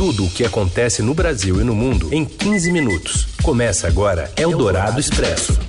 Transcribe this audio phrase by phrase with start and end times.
[0.00, 3.26] Tudo o que acontece no Brasil e no mundo em 15 minutos.
[3.42, 5.60] Começa agora Eldorado Expresso.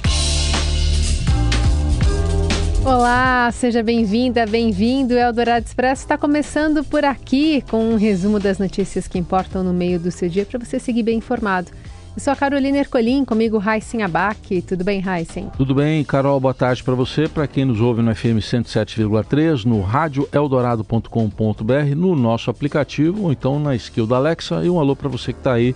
[2.86, 5.16] Olá, seja bem-vinda, bem-vindo.
[5.16, 10.00] Eldorado Expresso está começando por aqui com um resumo das notícias que importam no meio
[10.00, 11.70] do seu dia para você seguir bem informado.
[12.14, 14.62] Eu sou a Carolina Ercolim, comigo Raíssen Abac.
[14.64, 15.50] Tudo bem, Raíssen?
[15.56, 16.42] Tudo bem, Carol.
[16.42, 17.30] Boa tarde para você.
[17.30, 23.74] Para quem nos ouve no FM 107,3, no radioeldorado.com.br, no nosso aplicativo, ou então na
[23.76, 24.62] skill da Alexa.
[24.62, 25.74] E um alô para você que está aí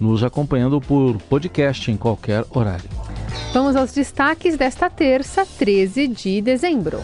[0.00, 2.88] nos acompanhando por podcast em qualquer horário.
[3.52, 6.98] Vamos aos destaques desta terça, 13 de dezembro.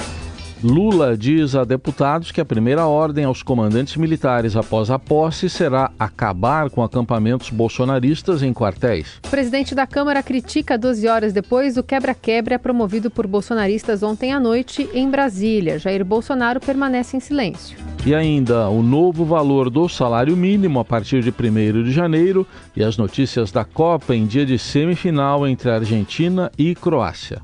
[0.63, 5.91] Lula diz a deputados que a primeira ordem aos comandantes militares após a posse será
[5.99, 9.19] acabar com acampamentos bolsonaristas em quartéis.
[9.25, 14.39] O presidente da Câmara critica 12 horas depois o quebra-quebra promovido por bolsonaristas ontem à
[14.39, 15.79] noite em Brasília.
[15.79, 17.79] Jair Bolsonaro permanece em silêncio.
[18.05, 22.85] E ainda o novo valor do salário mínimo a partir de 1 de janeiro e
[22.85, 27.41] as notícias da Copa em dia de semifinal entre Argentina e Croácia.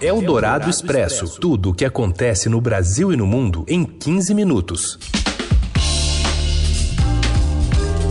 [0.00, 1.38] Eldorado Expresso.
[1.38, 4.98] Tudo o que acontece no Brasil e no mundo em 15 minutos.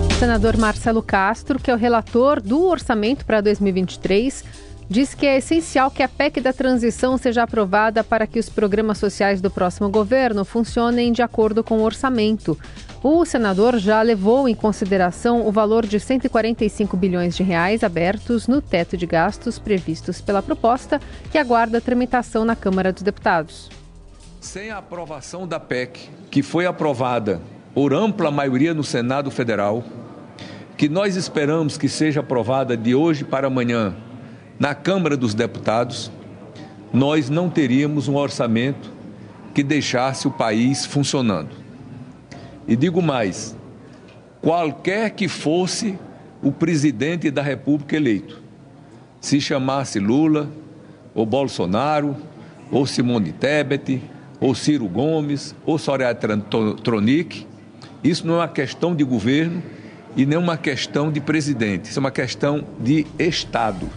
[0.07, 4.43] O senador Marcelo Castro, que é o relator do orçamento para 2023,
[4.89, 8.97] diz que é essencial que a PEC da transição seja aprovada para que os programas
[8.97, 12.57] sociais do próximo governo funcionem de acordo com o orçamento.
[13.03, 18.61] O senador já levou em consideração o valor de 145 bilhões de reais abertos no
[18.61, 20.99] teto de gastos previstos pela proposta,
[21.31, 23.69] que aguarda tramitação na Câmara dos Deputados.
[24.41, 27.39] Sem a aprovação da PEC, que foi aprovada
[27.73, 29.83] por ampla maioria no Senado Federal,
[30.75, 33.95] que nós esperamos que seja aprovada de hoje para amanhã
[34.59, 36.11] na Câmara dos Deputados,
[36.91, 38.91] nós não teríamos um orçamento
[39.53, 41.49] que deixasse o país funcionando.
[42.67, 43.55] E digo mais:
[44.41, 45.97] qualquer que fosse
[46.43, 48.41] o presidente da República eleito,
[49.21, 50.49] se chamasse Lula,
[51.15, 52.15] ou Bolsonaro,
[52.71, 54.01] ou Simone Tebet,
[54.39, 57.45] ou Ciro Gomes, ou Soraya Tronic,
[58.03, 59.61] isso não é uma questão de governo
[60.15, 63.89] e nem uma questão de presidente, isso é uma questão de Estado.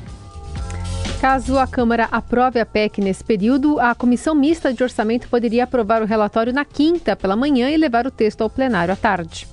[1.22, 6.02] Caso a Câmara aprove a PEC nesse período, a Comissão Mista de Orçamento poderia aprovar
[6.02, 9.46] o relatório na quinta pela manhã e levar o texto ao plenário à tarde.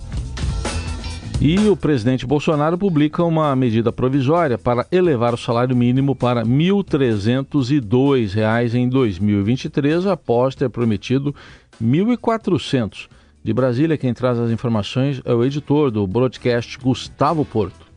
[1.40, 6.50] E o presidente Bolsonaro publica uma medida provisória para elevar o salário mínimo para R$
[6.50, 11.36] 1.302 em 2023, após ter prometido
[11.80, 13.08] R$ 1.400.
[13.44, 17.89] De Brasília, quem traz as informações é o editor do broadcast Gustavo Porto.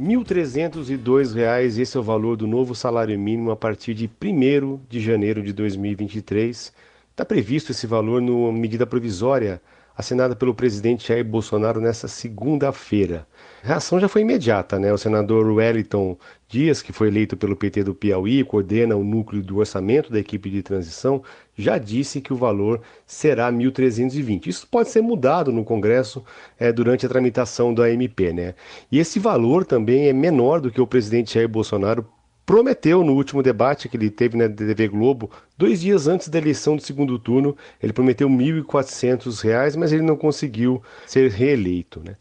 [0.00, 4.98] R$ 1.302, esse é o valor do novo salário mínimo a partir de 1 de
[4.98, 6.72] janeiro de 2023.
[7.10, 9.60] Está previsto esse valor numa medida provisória
[10.00, 13.26] assinada pelo presidente Jair Bolsonaro nesta segunda-feira.
[13.62, 14.92] A reação já foi imediata, né?
[14.92, 16.18] O senador Wellington
[16.48, 20.50] Dias, que foi eleito pelo PT do Piauí, coordena o núcleo do orçamento da equipe
[20.50, 21.22] de transição,
[21.56, 24.48] já disse que o valor será 1.320.
[24.48, 26.24] Isso pode ser mudado no Congresso
[26.58, 28.54] é, durante a tramitação da MP, né?
[28.90, 32.04] E esse valor também é menor do que o presidente Jair Bolsonaro
[32.50, 36.74] prometeu no último debate que ele teve na TV Globo, dois dias antes da eleição
[36.74, 42.02] do segundo turno, ele prometeu R$ 1.400, mas ele não conseguiu ser reeleito.
[42.04, 42.16] Né?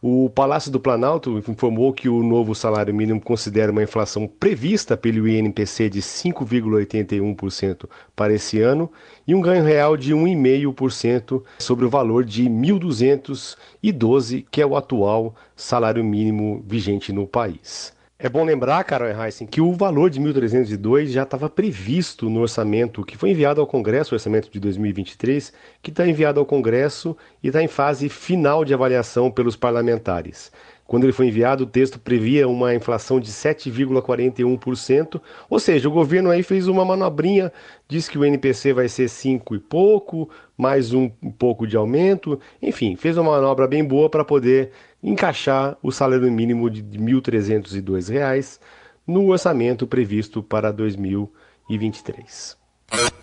[0.00, 5.28] O Palácio do Planalto informou que o novo salário mínimo considera uma inflação prevista pelo
[5.28, 7.86] INPC de 5,81%
[8.16, 8.90] para esse ano
[9.26, 15.34] e um ganho real de 1,5% sobre o valor de 1.212, que é o atual
[15.54, 17.93] salário mínimo vigente no país.
[18.24, 23.04] É bom lembrar, Carol Heissen, que o valor de 1.302 já estava previsto no orçamento
[23.04, 25.52] que foi enviado ao Congresso, o orçamento de 2023,
[25.82, 30.50] que está enviado ao Congresso e está em fase final de avaliação pelos parlamentares.
[30.86, 36.30] Quando ele foi enviado, o texto previa uma inflação de 7,41%, ou seja, o governo
[36.30, 37.52] aí fez uma manobrinha,
[37.86, 42.96] disse que o NPC vai ser 5 e pouco, mais um, pouco de aumento, enfim,
[42.96, 44.72] fez uma manobra bem boa para poder
[45.04, 48.58] encaixar o salário mínimo de R$ 1.302
[49.06, 52.56] no orçamento previsto para 2023.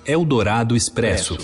[0.06, 1.38] Eldorado Expresso.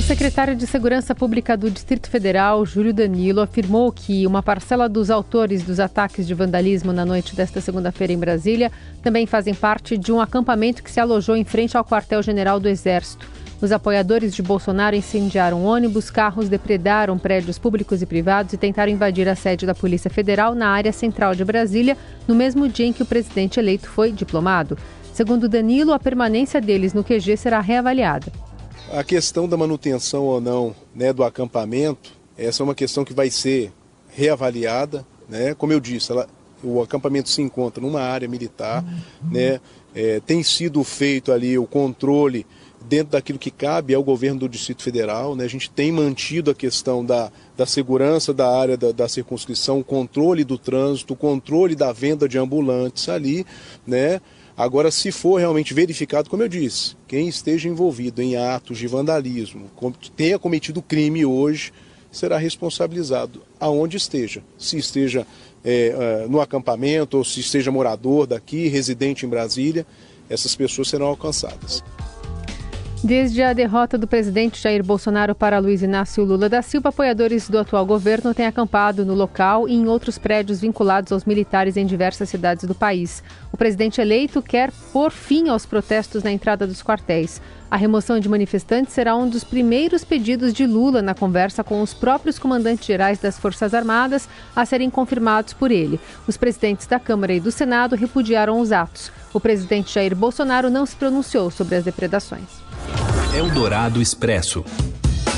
[0.00, 5.10] O secretário de Segurança Pública do Distrito Federal, Júlio Danilo, afirmou que uma parcela dos
[5.10, 10.10] autores dos ataques de vandalismo na noite desta segunda-feira em Brasília também fazem parte de
[10.10, 13.28] um acampamento que se alojou em frente ao quartel-general do Exército.
[13.60, 19.28] Os apoiadores de Bolsonaro incendiaram ônibus, carros, depredaram prédios públicos e privados e tentaram invadir
[19.28, 21.96] a sede da Polícia Federal na área central de Brasília,
[22.28, 24.78] no mesmo dia em que o presidente eleito foi diplomado.
[25.12, 28.32] Segundo Danilo, a permanência deles no QG será reavaliada.
[28.92, 33.28] A questão da manutenção ou não né, do acampamento, essa é uma questão que vai
[33.28, 33.72] ser
[34.08, 35.04] reavaliada.
[35.28, 35.52] Né?
[35.54, 36.28] Como eu disse, ela,
[36.62, 38.84] o acampamento se encontra numa área militar,
[39.30, 39.60] né?
[39.94, 42.46] É, tem sido feito ali o controle
[42.86, 45.34] dentro daquilo que cabe ao governo do Distrito Federal.
[45.34, 45.44] Né?
[45.44, 49.84] A gente tem mantido a questão da, da segurança da área da, da circunscrição, o
[49.84, 53.44] controle do trânsito, o controle da venda de ambulantes ali.
[53.86, 54.20] Né?
[54.56, 59.70] Agora, se for realmente verificado, como eu disse, quem esteja envolvido em atos de vandalismo,
[60.16, 61.72] tenha cometido crime hoje,
[62.10, 64.42] será responsabilizado aonde esteja.
[64.58, 65.26] Se esteja
[65.64, 69.86] é, no acampamento ou se esteja morador daqui, residente em Brasília,
[70.28, 71.82] essas pessoas serão alcançadas.
[73.02, 77.56] Desde a derrota do presidente Jair Bolsonaro para Luiz Inácio Lula da Silva, apoiadores do
[77.56, 82.28] atual governo têm acampado no local e em outros prédios vinculados aos militares em diversas
[82.28, 83.22] cidades do país.
[83.52, 87.40] O presidente eleito quer pôr fim aos protestos na entrada dos quartéis.
[87.70, 91.94] A remoção de manifestantes será um dos primeiros pedidos de Lula na conversa com os
[91.94, 96.00] próprios comandantes gerais das Forças Armadas a serem confirmados por ele.
[96.26, 99.12] Os presidentes da Câmara e do Senado repudiaram os atos.
[99.32, 102.67] O presidente Jair Bolsonaro não se pronunciou sobre as depredações.
[103.34, 104.64] Eldorado Expresso.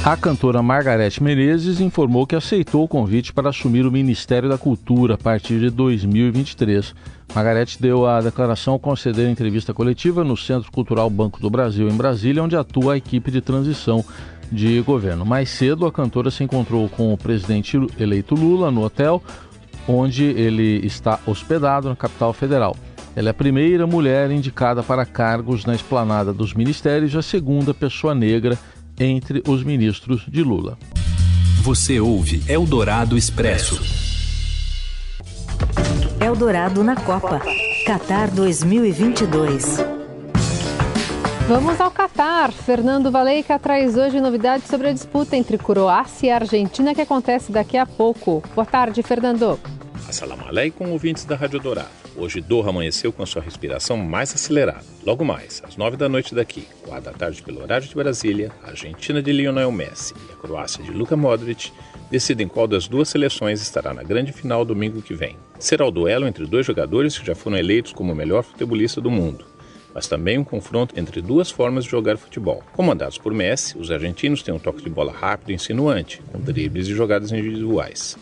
[0.04, 5.14] A cantora Margarete Menezes informou que aceitou o convite para assumir o Ministério da Cultura
[5.14, 6.94] a partir de 2023.
[7.34, 11.96] Margarete deu a declaração ao conceder entrevista coletiva no Centro Cultural Banco do Brasil, em
[11.96, 14.04] Brasília, onde atua a equipe de transição
[14.50, 15.26] de governo.
[15.26, 19.22] Mais cedo, a cantora se encontrou com o presidente eleito Lula no hotel
[19.88, 22.76] onde ele está hospedado na capital federal.
[23.14, 27.74] Ela é a primeira mulher indicada para cargos na esplanada dos ministérios e a segunda
[27.74, 28.58] pessoa negra
[28.98, 30.78] entre os ministros de Lula.
[31.62, 33.80] Você ouve Eldorado Expresso.
[36.20, 37.40] Eldorado na Copa.
[37.84, 39.78] Qatar 2022.
[41.48, 42.52] Vamos ao Catar.
[42.52, 47.76] Fernando Valeica traz hoje novidades sobre a disputa entre Croácia e Argentina que acontece daqui
[47.76, 48.42] a pouco.
[48.54, 49.58] Boa tarde, Fernando.
[50.08, 51.99] Assalamu alaikum, ouvintes da Rádio Dourado.
[52.20, 54.84] Hoje Doha amanheceu com a sua respiração mais acelerada.
[55.06, 58.68] Logo mais, às nove da noite daqui, quatro da tarde pelo horário de Brasília, a
[58.68, 61.72] Argentina de Lionel Messi e a Croácia de Luka Modric
[62.10, 65.34] decidem qual das duas seleções estará na grande final domingo que vem.
[65.58, 69.10] Será o duelo entre dois jogadores que já foram eleitos como o melhor futebolista do
[69.10, 69.46] mundo
[69.92, 72.62] mas também um confronto entre duas formas de jogar futebol.
[72.74, 76.86] Comandados por Messi, os argentinos têm um toque de bola rápido e insinuante, com dribles
[76.86, 78.16] e jogadas individuais.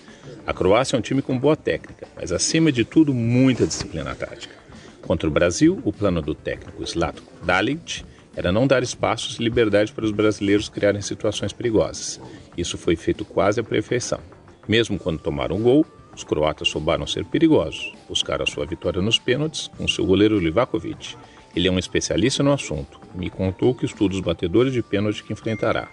[0.46, 4.54] A Croácia é um time com boa técnica, mas acima de tudo muita disciplina tática.
[5.02, 8.04] Contra o Brasil, o plano do técnico Slatko Dalic
[8.36, 12.20] era não dar espaços e liberdade para os brasileiros criarem situações perigosas.
[12.56, 14.20] Isso foi feito quase à perfeição.
[14.68, 19.18] Mesmo quando tomaram o gol, os croatas souberam ser perigosos, buscaram a sua vitória nos
[19.18, 21.16] pênaltis com seu goleiro Livakovic.
[21.56, 25.24] Ele é um especialista no assunto e me contou que estuda os batedores de pênalti
[25.24, 25.88] que enfrentará.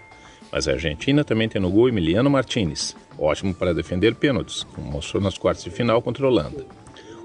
[0.50, 5.22] Mas a Argentina também tem no gol Emiliano Martinez, ótimo para defender pênaltis, como mostrou
[5.22, 6.64] nas quartas de final contra a Holanda.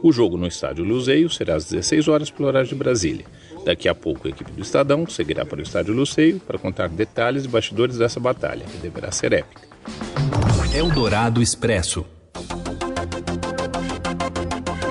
[0.04, 3.26] O jogo no estádio Luzeio será às 16 horas pelo horário de Brasília.
[3.64, 7.46] Daqui a pouco, a equipe do Estadão seguirá para o estádio Luceio para contar detalhes
[7.46, 9.62] e bastidores dessa batalha, que deverá ser épica.
[10.74, 12.06] Eldorado Expresso.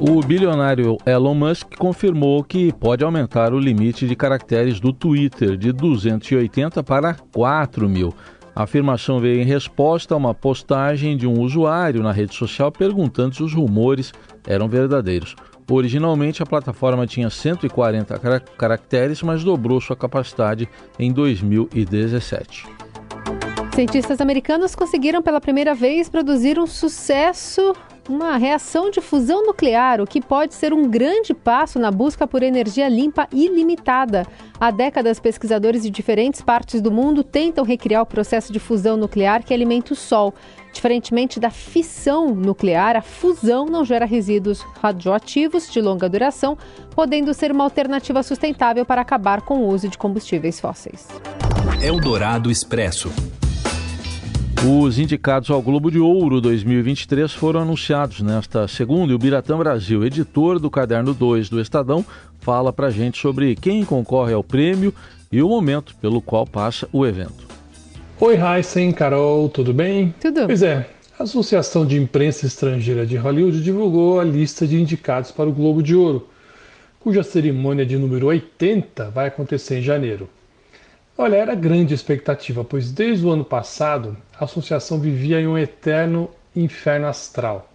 [0.02, 5.72] O bilionário Elon Musk confirmou que pode aumentar o limite de caracteres do Twitter de
[5.72, 8.14] 280 para 4 mil.
[8.56, 13.34] A afirmação veio em resposta a uma postagem de um usuário na rede social perguntando
[13.34, 14.10] se os rumores
[14.46, 15.36] eram verdadeiros.
[15.70, 18.18] Originalmente, a plataforma tinha 140
[18.56, 20.66] caracteres, mas dobrou sua capacidade
[20.98, 22.66] em 2017.
[23.74, 27.74] Cientistas americanos conseguiram pela primeira vez produzir um sucesso
[28.10, 32.42] uma reação de fusão nuclear, o que pode ser um grande passo na busca por
[32.42, 34.26] energia limpa ilimitada.
[34.58, 39.44] Há décadas, pesquisadores de diferentes partes do mundo tentam recriar o processo de fusão nuclear
[39.44, 40.34] que alimenta o Sol.
[40.72, 46.58] Diferentemente da fissão nuclear, a fusão não gera resíduos radioativos de longa duração,
[46.94, 51.08] podendo ser uma alternativa sustentável para acabar com o uso de combustíveis fósseis.
[51.80, 53.10] Eldorado Expresso.
[54.62, 60.04] Os indicados ao Globo de Ouro 2023 foram anunciados nesta segunda e o Biratã Brasil,
[60.04, 62.04] editor do Caderno 2 do Estadão,
[62.40, 64.92] fala pra gente sobre quem concorre ao prêmio
[65.32, 67.48] e o momento pelo qual passa o evento.
[68.20, 70.14] Oi, Heisen, Carol, tudo bem?
[70.20, 70.44] Tudo.
[70.44, 75.48] Pois é, a Associação de Imprensa Estrangeira de Hollywood divulgou a lista de indicados para
[75.48, 76.28] o Globo de Ouro,
[77.00, 80.28] cuja cerimônia de número 80 vai acontecer em janeiro.
[81.16, 87.06] Olha, era grande expectativa, pois desde o ano passado associação vivia em um eterno inferno
[87.06, 87.70] astral.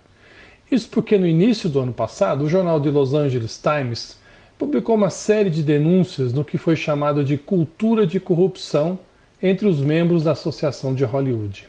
[0.72, 4.17] Isso porque no início do ano passado, o jornal de Los Angeles Times
[4.57, 8.98] publicou uma série de denúncias no que foi chamado de cultura de corrupção
[9.41, 11.67] entre os membros da Associação de Hollywood.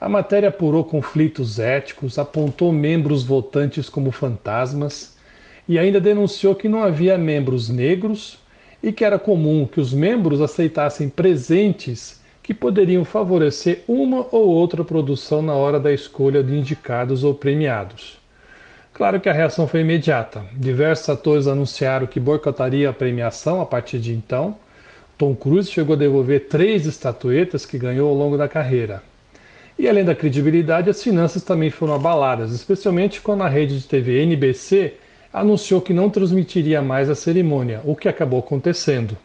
[0.00, 5.16] A matéria apurou conflitos éticos, apontou membros votantes como fantasmas
[5.68, 8.38] e ainda denunciou que não havia membros negros
[8.82, 12.19] e que era comum que os membros aceitassem presentes
[12.50, 18.18] que poderiam favorecer uma ou outra produção na hora da escolha de indicados ou premiados.
[18.92, 20.44] Claro que a reação foi imediata.
[20.52, 24.56] Diversos atores anunciaram que boicotaria a premiação a partir de então.
[25.16, 29.00] Tom Cruise chegou a devolver três estatuetas que ganhou ao longo da carreira.
[29.78, 34.24] E além da credibilidade, as finanças também foram abaladas, especialmente quando a rede de TV
[34.24, 34.94] NBC
[35.32, 39.16] anunciou que não transmitiria mais a cerimônia, o que acabou acontecendo.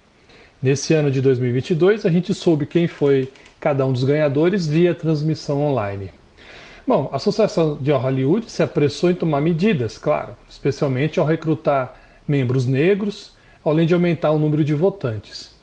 [0.66, 5.62] Nesse ano de 2022, a gente soube quem foi cada um dos ganhadores via transmissão
[5.62, 6.10] online.
[6.88, 11.94] Bom, a Associação de Hollywood se apressou em tomar medidas, claro, especialmente ao recrutar
[12.28, 15.56] membros negros, além de aumentar o número de votantes.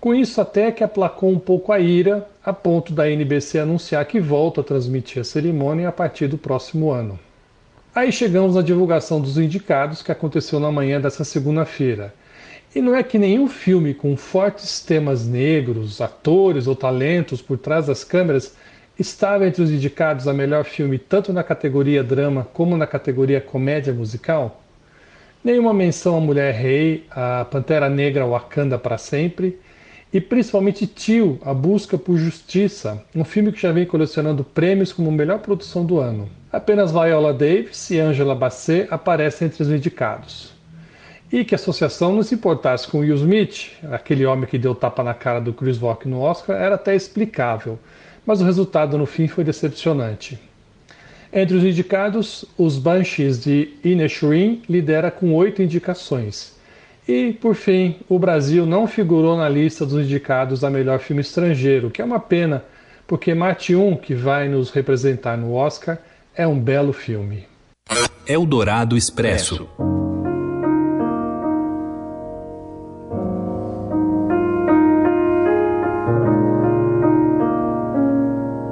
[0.00, 4.18] Com isso, até que aplacou um pouco a ira, a ponto da NBC anunciar que
[4.18, 7.16] volta a transmitir a cerimônia a partir do próximo ano.
[7.94, 12.12] Aí chegamos na divulgação dos indicados que aconteceu na manhã dessa segunda-feira.
[12.74, 17.86] E não é que nenhum filme com fortes temas negros, atores ou talentos por trás
[17.86, 18.54] das câmeras
[18.98, 23.92] estava entre os indicados a melhor filme tanto na categoria drama como na categoria comédia
[23.92, 24.62] musical?
[25.42, 29.58] Nenhuma menção à Mulher Rei, a Pantera Negra Wakanda para sempre
[30.12, 35.10] e principalmente Tio, A Busca por Justiça, um filme que já vem colecionando prêmios como
[35.10, 36.28] melhor produção do ano.
[36.52, 40.57] Apenas Viola Davis e Angela Bassett aparecem entre os indicados.
[41.30, 45.02] E que a associação não se importasse com Will Smith, aquele homem que deu tapa
[45.02, 47.78] na cara do Chris Rock no Oscar, era até explicável,
[48.24, 50.38] mas o resultado no fim foi decepcionante.
[51.30, 56.56] Entre os indicados, os Banshees de Inisherin lidera com oito indicações.
[57.06, 61.90] E, por fim, o Brasil não figurou na lista dos indicados a melhor filme estrangeiro,
[61.90, 62.64] que é uma pena,
[63.06, 65.98] porque Mate 1, que vai nos representar no Oscar,
[66.34, 67.44] é um belo filme.
[68.26, 69.68] Eldorado Expresso.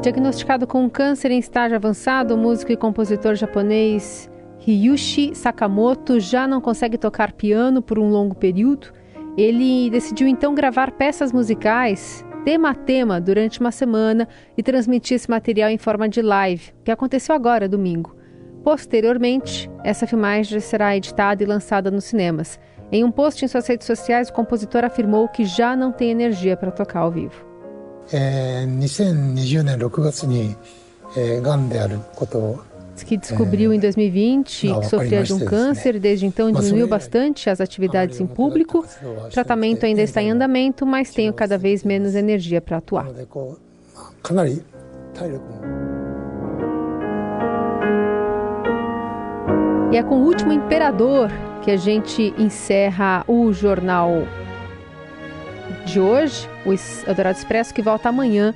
[0.06, 6.60] Diagnosticado com câncer em estágio avançado, o músico e compositor japonês Ryushi Sakamoto já não
[6.60, 8.92] consegue tocar piano por um longo período.
[9.36, 15.28] Ele decidiu então gravar peças musicais tema a tema durante uma semana e transmitir esse
[15.28, 18.14] material em forma de live, que aconteceu agora, domingo.
[18.62, 22.60] Posteriormente, essa filmagem será editada e lançada nos cinemas.
[22.92, 26.56] Em um post em suas redes sociais, o compositor afirmou que já não tem energia
[26.56, 27.55] para tocar ao vivo.
[28.13, 30.55] É, 2020 6月に、
[31.15, 32.59] えー、がんであることを
[33.05, 38.19] que descobriu em 2020 que sofria de um câncer, desde então diminuiu bastante as atividades
[38.19, 38.85] em público.
[39.25, 43.07] O tratamento ainda está em andamento, mas tenho cada vez menos energia para atuar.
[49.91, 51.29] E é com o último imperador
[51.63, 54.09] que a gente encerra o jornal
[55.84, 56.72] de hoje, o
[57.08, 58.54] Eldorado Expresso, que volta amanhã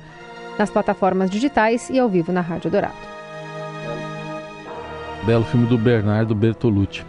[0.57, 2.93] nas plataformas digitais e ao vivo na Rádio Dourado.
[5.23, 7.05] Belo filme do Bernardo Bertolucci.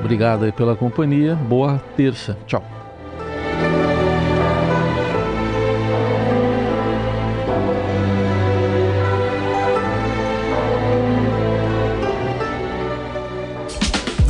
[0.00, 1.34] Obrigado aí pela companhia.
[1.34, 2.36] Boa terça.
[2.46, 2.73] Tchau.